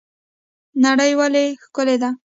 [0.83, 2.09] نړۍ ولې ښکلې ده؟